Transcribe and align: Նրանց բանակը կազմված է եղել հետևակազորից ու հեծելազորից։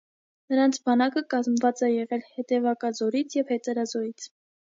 Նրանց 0.53 0.77
բանակը 0.87 1.21
կազմված 1.33 1.83
է 1.89 1.89
եղել 1.91 2.25
հետևակազորից 2.39 3.37
ու 3.43 3.45
հեծելազորից։ 3.53 4.29